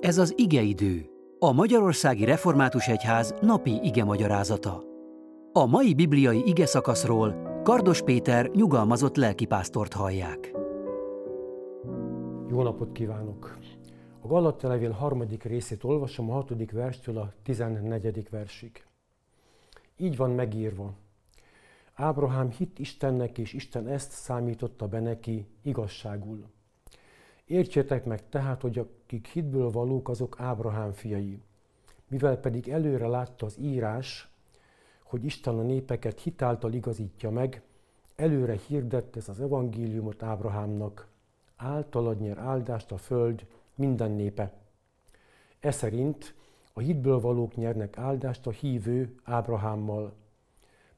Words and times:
Ez 0.00 0.18
az 0.18 0.32
igeidő, 0.36 1.06
a 1.38 1.52
Magyarországi 1.52 2.24
Református 2.24 2.88
Egyház 2.88 3.34
napi 3.40 3.80
ige 3.82 4.04
magyarázata. 4.04 4.82
A 5.52 5.66
mai 5.66 5.94
bibliai 5.94 6.42
ige 6.46 6.66
szakaszról 6.66 7.60
Kardos 7.62 8.02
Péter 8.02 8.50
nyugalmazott 8.50 9.16
lelkipásztort 9.16 9.92
hallják. 9.92 10.52
Jó 12.48 12.62
napot 12.62 12.92
kívánok! 12.92 13.58
A 14.20 14.26
Galatta 14.26 14.68
levél 14.68 14.90
harmadik 14.90 15.42
részét 15.42 15.84
olvasom 15.84 16.30
a 16.30 16.34
hatodik 16.34 16.72
verstől 16.72 17.18
a 17.18 17.32
tizennegyedik 17.42 18.28
versig. 18.28 18.84
Így 19.96 20.16
van 20.16 20.30
megírva. 20.30 20.92
Ábrahám 21.94 22.50
hit 22.50 22.78
Istennek, 22.78 23.38
és 23.38 23.52
Isten 23.52 23.86
ezt 23.86 24.10
számította 24.10 24.86
be 24.86 25.00
neki 25.00 25.46
igazságul. 25.62 26.44
Értsétek 27.48 28.04
meg 28.04 28.28
tehát, 28.28 28.60
hogy 28.60 28.78
akik 28.78 29.26
hitből 29.26 29.70
valók, 29.70 30.08
azok 30.08 30.40
Ábrahám 30.40 30.92
fiai. 30.92 31.42
Mivel 32.08 32.36
pedig 32.36 32.68
előre 32.68 33.06
látta 33.06 33.46
az 33.46 33.58
írás, 33.58 34.28
hogy 35.02 35.24
Isten 35.24 35.58
a 35.58 35.62
népeket 35.62 36.20
hitáltal 36.20 36.72
igazítja 36.72 37.30
meg, 37.30 37.62
előre 38.16 38.56
hirdett 38.66 39.16
ez 39.16 39.28
az 39.28 39.40
evangéliumot 39.40 40.22
Ábrahámnak. 40.22 41.08
Általad 41.56 42.20
nyer 42.20 42.38
áldást 42.38 42.92
a 42.92 42.96
föld 42.96 43.46
minden 43.74 44.10
népe. 44.10 44.52
E 45.60 45.70
szerint 45.70 46.34
a 46.72 46.80
hitből 46.80 47.20
valók 47.20 47.54
nyernek 47.54 47.98
áldást 47.98 48.46
a 48.46 48.50
hívő 48.50 49.14
Ábrahámmal. 49.22 50.12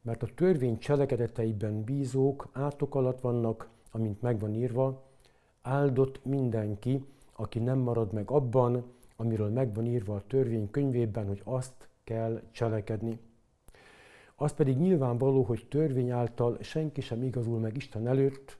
Mert 0.02 0.22
a 0.22 0.34
törvény 0.34 0.78
cselekedeteiben 0.78 1.84
bízók 1.84 2.48
átok 2.52 2.94
alatt 2.94 3.20
vannak, 3.20 3.68
amint 3.90 4.22
megvan 4.22 4.54
írva, 4.54 5.09
áldott 5.62 6.24
mindenki, 6.24 7.04
aki 7.32 7.58
nem 7.58 7.78
marad 7.78 8.12
meg 8.12 8.30
abban, 8.30 8.84
amiről 9.16 9.48
megvan 9.48 9.86
írva 9.86 10.14
a 10.14 10.26
törvény 10.26 10.70
könyvében, 10.70 11.26
hogy 11.26 11.40
azt 11.44 11.88
kell 12.04 12.42
cselekedni. 12.50 13.18
Az 14.36 14.52
pedig 14.52 14.76
nyilvánvaló, 14.76 15.42
hogy 15.42 15.66
törvény 15.68 16.10
által 16.10 16.58
senki 16.60 17.00
sem 17.00 17.22
igazul 17.22 17.58
meg 17.58 17.76
Isten 17.76 18.06
előtt, 18.06 18.58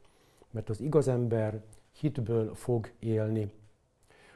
mert 0.51 0.69
az 0.69 0.81
igaz 0.81 1.09
ember 1.09 1.63
hitből 1.93 2.55
fog 2.55 2.91
élni. 2.99 3.53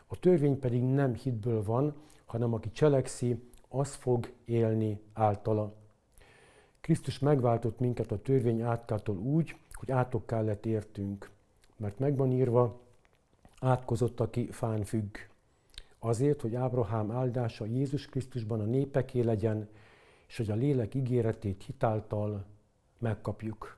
A 0.07 0.19
törvény 0.19 0.59
pedig 0.59 0.83
nem 0.83 1.15
hitből 1.15 1.63
van, 1.63 1.95
hanem 2.25 2.53
aki 2.53 2.71
cselekszi, 2.71 3.51
az 3.69 3.95
fog 3.95 4.33
élni 4.45 5.01
általa. 5.13 5.75
Krisztus 6.81 7.19
megváltott 7.19 7.79
minket 7.79 8.13
a 8.13 8.23
törvény 8.23 8.63
átkától 8.63 9.17
úgy, 9.17 9.57
hogy 9.73 9.91
átokká 9.91 10.41
lett 10.41 10.67
értünk 10.67 11.34
mert 11.77 11.99
megvan 11.99 12.33
írva, 12.33 12.81
átkozott, 13.61 14.21
aki 14.21 14.51
fán 14.51 14.85
függ. 14.85 15.17
Azért, 15.99 16.41
hogy 16.41 16.55
Ábrahám 16.55 17.11
áldása 17.11 17.65
Jézus 17.65 18.07
Krisztusban 18.07 18.61
a 18.61 18.65
népeké 18.65 19.21
legyen, 19.21 19.69
és 20.29 20.37
hogy 20.37 20.51
a 20.51 20.55
lélek 20.55 20.95
ígéretét 20.95 21.63
hitáltal 21.63 22.45
megkapjuk. 22.99 23.77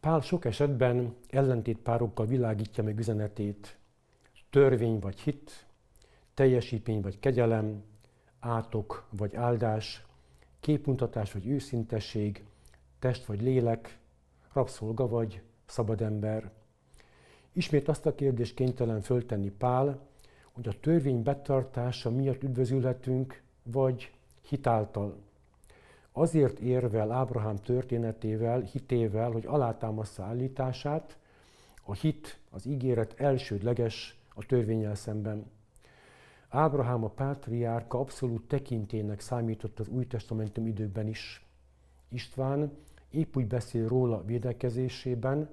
Pál 0.00 0.20
sok 0.20 0.44
esetben 0.44 1.16
ellentétpárokkal 1.28 2.26
világítja 2.26 2.84
meg 2.84 2.98
üzenetét. 2.98 3.78
Törvény 4.50 4.98
vagy 4.98 5.20
hit, 5.20 5.66
teljesítmény 6.34 7.00
vagy 7.00 7.18
kegyelem, 7.18 7.82
átok 8.38 9.06
vagy 9.10 9.34
áldás, 9.36 10.04
képmutatás 10.60 11.32
vagy 11.32 11.46
őszintesség, 11.46 12.44
test 12.98 13.24
vagy 13.24 13.42
lélek, 13.42 13.98
rabszolga 14.52 15.08
vagy 15.08 15.42
szabad 15.70 16.00
ember. 16.00 16.50
Ismét 17.52 17.88
azt 17.88 18.06
a 18.06 18.14
kérdést 18.14 18.54
kénytelen 18.54 19.00
föltenni 19.00 19.50
Pál, 19.50 20.08
hogy 20.52 20.68
a 20.68 20.80
törvény 20.80 21.22
betartása 21.22 22.10
miatt 22.10 22.42
üdvözülhetünk, 22.42 23.42
vagy 23.62 24.12
hitáltal. 24.48 25.16
Azért 26.12 26.58
érvel 26.58 27.12
Ábrahám 27.12 27.56
történetével, 27.56 28.60
hitével, 28.60 29.30
hogy 29.30 29.46
alátámaszza 29.46 30.22
állítását, 30.22 31.18
a 31.82 31.94
hit, 31.94 32.38
az 32.50 32.66
ígéret 32.66 33.20
elsődleges 33.20 34.18
a 34.34 34.46
törvényel 34.46 34.94
szemben. 34.94 35.50
Ábrahám 36.48 37.04
a 37.04 37.08
pátriárka 37.08 37.98
abszolút 37.98 38.48
tekintének 38.48 39.20
számított 39.20 39.78
az 39.78 39.88
új 39.88 40.06
testamentum 40.06 40.66
időkben 40.66 41.06
is. 41.06 41.46
István 42.08 42.72
épp 43.10 43.36
úgy 43.36 43.46
beszél 43.46 43.88
róla 43.88 44.24
védekezésében, 44.24 45.48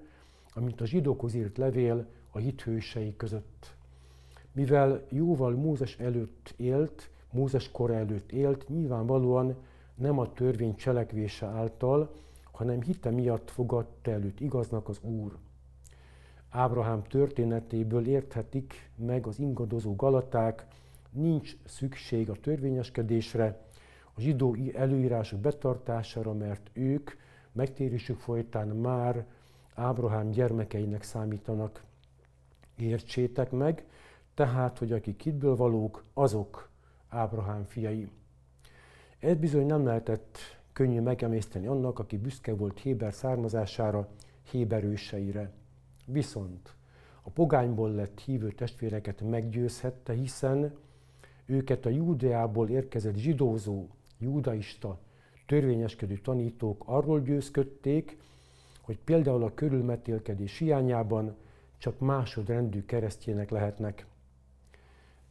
amint 0.57 0.81
a 0.81 0.85
zsidókhoz 0.85 1.33
írt 1.33 1.57
levél 1.57 2.05
a 2.31 2.37
hithősei 2.37 3.15
között. 3.17 3.75
Mivel 4.51 5.05
jóval 5.09 5.51
Mózes 5.51 5.97
előtt 5.99 6.53
élt, 6.55 7.09
Mózes 7.31 7.71
kor 7.71 7.91
előtt 7.91 8.31
élt, 8.31 8.69
nyilvánvalóan 8.69 9.55
nem 9.95 10.19
a 10.19 10.33
törvény 10.33 10.75
cselekvése 10.75 11.45
által, 11.45 12.11
hanem 12.51 12.81
hite 12.81 13.09
miatt 13.09 13.49
fogadta 13.49 14.11
előtt 14.11 14.39
igaznak 14.39 14.89
az 14.89 14.99
Úr. 15.01 15.37
Ábrahám 16.49 17.03
történetéből 17.03 18.07
érthetik 18.07 18.89
meg 18.95 19.27
az 19.27 19.39
ingadozó 19.39 19.95
galaták, 19.95 20.67
nincs 21.09 21.55
szükség 21.65 22.29
a 22.29 22.35
törvényeskedésre, 22.41 23.65
a 24.13 24.21
zsidó 24.21 24.55
előírások 24.73 25.39
betartására, 25.39 26.33
mert 26.33 26.69
ők 26.73 27.11
megtérésük 27.51 28.19
folytán 28.19 28.67
már 28.67 29.25
Ábrahám 29.79 30.31
gyermekeinek 30.31 31.03
számítanak. 31.03 31.83
Értsétek 32.77 33.51
meg, 33.51 33.85
tehát, 34.33 34.77
hogy 34.77 34.91
akik 34.91 35.21
hitből 35.21 35.55
valók, 35.55 36.03
azok 36.13 36.69
Ábrahám 37.09 37.63
fiai. 37.63 38.09
Ez 39.19 39.35
bizony 39.35 39.65
nem 39.65 39.85
lehetett 39.85 40.37
könnyű 40.73 41.01
megemészteni 41.01 41.67
annak, 41.67 41.99
aki 41.99 42.17
büszke 42.17 42.55
volt 42.55 42.79
Héber 42.79 43.13
származására, 43.13 44.07
Héber 44.51 44.83
őseire. 44.83 45.51
Viszont 46.05 46.75
a 47.21 47.29
pogányból 47.29 47.91
lett 47.91 48.19
hívő 48.19 48.51
testvéreket 48.51 49.21
meggyőzhette, 49.21 50.13
hiszen 50.13 50.77
őket 51.45 51.85
a 51.85 51.89
Júdeából 51.89 52.69
érkezett 52.69 53.15
zsidózó, 53.15 53.87
judaista, 54.17 54.99
törvényeskedő 55.45 56.17
tanítók 56.17 56.83
arról 56.85 57.21
győzködték, 57.21 58.17
hogy 58.87 58.99
például 59.03 59.43
a 59.43 59.53
körülmetélkedés 59.53 60.57
hiányában 60.57 61.35
csak 61.77 61.99
másodrendű 61.99 62.85
keresztjének 62.85 63.49
lehetnek. 63.49 64.05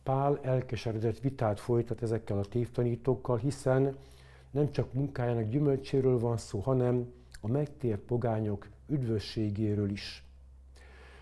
Pál 0.02 0.38
elkeseredett 0.42 1.18
vitát 1.18 1.60
folytat 1.60 2.02
ezekkel 2.02 2.38
a 2.38 2.44
tévtanítókkal, 2.44 3.36
hiszen 3.36 3.96
nem 4.50 4.70
csak 4.70 4.92
munkájának 4.92 5.48
gyümölcséről 5.48 6.18
van 6.18 6.36
szó, 6.36 6.58
hanem 6.58 7.12
a 7.40 7.48
megtért 7.48 8.00
pogányok 8.00 8.68
üdvösségéről 8.88 9.90
is. 9.90 10.24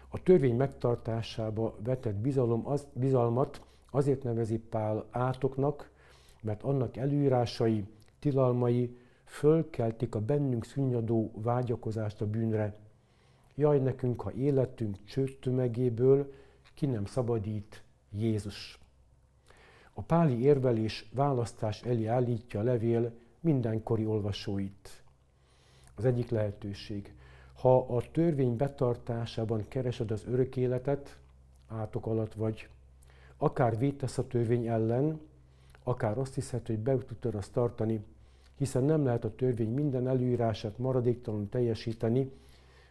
A 0.08 0.22
törvény 0.22 0.56
megtartásába 0.56 1.76
vetett 1.84 2.16
bizalom 2.16 2.66
az, 2.66 2.86
bizalmat 2.92 3.60
azért 3.90 4.22
nevezi 4.22 4.58
Pál 4.58 5.06
átoknak, 5.10 5.90
mert 6.42 6.62
annak 6.62 6.96
előírásai, 6.96 7.84
tilalmai 8.18 8.96
fölkeltik 9.24 10.14
a 10.14 10.20
bennünk 10.20 10.64
szunnyadó 10.64 11.30
vágyakozást 11.34 12.20
a 12.20 12.26
bűnre. 12.26 12.76
Jaj 13.54 13.78
nekünk, 13.78 14.20
ha 14.20 14.32
életünk 14.32 15.04
csőd 15.04 15.38
tömegéből 15.40 16.32
ki 16.74 16.86
nem 16.86 17.04
szabadít 17.04 17.82
Jézus. 18.10 18.78
A 19.92 20.02
páli 20.02 20.40
érvelés 20.40 21.10
választás 21.12 21.82
elé 21.82 22.06
állítja 22.06 22.60
a 22.60 22.62
levél 22.62 23.12
mindenkori 23.40 24.06
olvasóit. 24.06 25.02
Az 25.94 26.04
egyik 26.04 26.30
lehetőség. 26.30 27.14
Ha 27.54 27.96
a 27.96 28.02
törvény 28.12 28.56
betartásában 28.56 29.64
keresed 29.68 30.10
az 30.10 30.24
örök 30.26 30.56
életet, 30.56 31.18
átok 31.68 32.06
alatt 32.06 32.34
vagy, 32.34 32.68
akár 33.36 33.78
vétesz 33.78 34.18
a 34.18 34.26
törvény 34.26 34.66
ellen, 34.66 35.20
akár 35.82 36.18
azt 36.18 36.34
hiszed, 36.34 36.66
hogy 36.66 36.78
be 36.78 36.98
tudod 36.98 37.34
azt 37.34 37.52
tartani, 37.52 38.04
hiszen 38.54 38.84
nem 38.84 39.04
lehet 39.04 39.24
a 39.24 39.34
törvény 39.34 39.70
minden 39.70 40.08
előírását 40.08 40.78
maradéktalanul 40.78 41.48
teljesíteni, 41.48 42.30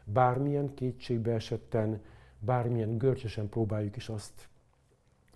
bármilyen 0.04 0.74
kétségbe 0.74 1.32
esetten, 1.34 2.02
bármilyen 2.40 2.98
görcsösen 2.98 3.50
próbáljuk 3.50 3.96
is 3.96 4.10
azt. 4.10 4.48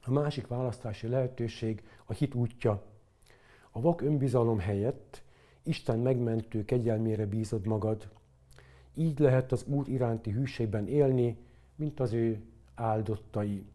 A 0.04 0.12
másik 0.12 0.48
választási 0.48 1.08
lehetőség 1.08 1.84
a 2.06 2.14
hit 2.14 2.36
útja. 2.36 2.84
A 3.72 3.82
vak 3.82 4.02
önbizalom 4.02 4.60
helyett 4.60 5.22
Isten 5.64 6.00
megmentő 6.00 6.66
kegyelmére 6.66 7.26
bízod 7.26 7.66
magad. 7.66 8.10
Így 8.94 9.20
lehet 9.20 9.52
az 9.52 9.66
Úr 9.68 9.88
iránti 9.88 10.32
hűségben 10.32 10.88
élni, 10.88 11.38
mint 11.76 12.00
az 12.00 12.14
ő 12.14 12.42
áldottai. 12.76 13.66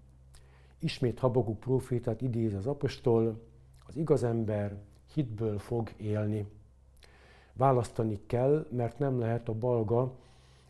Ismét 0.78 1.18
Habakuk 1.18 1.60
profétát 1.60 2.20
idéz 2.20 2.54
az 2.54 2.66
apostol, 2.66 3.40
az 3.86 3.96
igaz 3.96 4.22
ember 4.22 4.76
hitből 5.14 5.58
fog 5.58 5.92
élni. 5.96 6.46
Választani 7.52 8.20
kell, 8.26 8.66
mert 8.70 8.98
nem 8.98 9.18
lehet 9.18 9.48
a 9.48 9.54
balga 9.54 10.12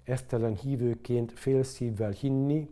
esztelen 0.05 0.55
hívőként 0.55 1.33
félszívvel 1.33 2.11
hinni, 2.11 2.69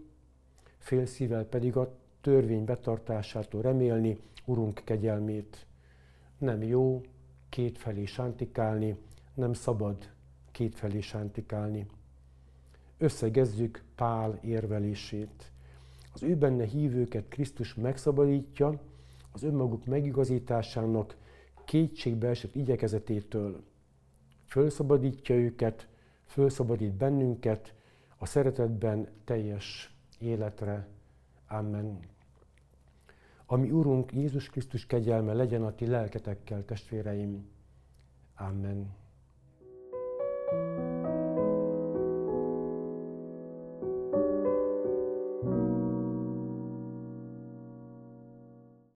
félszívvel 0.78 1.44
pedig 1.44 1.76
a 1.76 1.94
törvény 2.20 2.64
betartásától 2.64 3.62
remélni 3.62 4.18
Urunk 4.44 4.80
kegyelmét. 4.84 5.66
Nem 6.38 6.62
jó 6.62 7.00
kétfelé 7.48 8.04
sántikálni, 8.04 8.96
nem 9.34 9.52
szabad 9.52 10.10
kétfelé 10.50 11.00
sántikálni. 11.00 11.86
Összegezzük 12.98 13.82
Pál 13.94 14.38
érvelését. 14.42 15.52
Az 16.12 16.22
ő 16.22 16.36
benne 16.36 16.64
hívőket 16.64 17.28
Krisztus 17.28 17.74
megszabadítja 17.74 18.80
az 19.32 19.42
önmaguk 19.42 19.84
megigazításának 19.84 21.16
kétségbe 21.70 22.28
esett 22.28 22.54
igyekezetétől. 22.54 23.64
Fölszabadítja 24.46 25.34
őket, 25.34 25.88
fölszabadít 26.26 26.92
bennünket 26.92 27.74
a 28.18 28.26
szeretetben 28.26 29.08
teljes 29.24 29.94
életre. 30.18 30.88
Amen. 31.48 31.98
Ami 33.46 33.70
Urunk 33.70 34.12
Jézus 34.12 34.48
Krisztus 34.48 34.86
kegyelme 34.86 35.32
legyen 35.32 35.64
a 35.64 35.74
ti 35.74 35.86
lelketekkel, 35.86 36.64
testvéreim. 36.64 37.48
Amen. 38.34 38.99